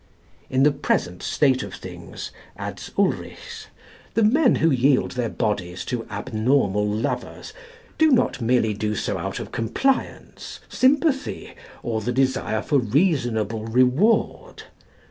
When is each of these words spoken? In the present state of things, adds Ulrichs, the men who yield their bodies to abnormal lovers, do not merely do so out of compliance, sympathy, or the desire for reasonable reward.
In 0.49 0.63
the 0.63 0.71
present 0.71 1.21
state 1.21 1.61
of 1.61 1.75
things, 1.75 2.31
adds 2.57 2.89
Ulrichs, 2.97 3.67
the 4.15 4.23
men 4.23 4.55
who 4.55 4.71
yield 4.71 5.11
their 5.11 5.29
bodies 5.29 5.85
to 5.85 6.07
abnormal 6.09 6.87
lovers, 6.89 7.53
do 7.99 8.09
not 8.09 8.41
merely 8.41 8.73
do 8.73 8.95
so 8.95 9.19
out 9.19 9.39
of 9.39 9.51
compliance, 9.51 10.59
sympathy, 10.67 11.53
or 11.83 12.01
the 12.01 12.11
desire 12.11 12.63
for 12.63 12.79
reasonable 12.79 13.67
reward. 13.67 14.63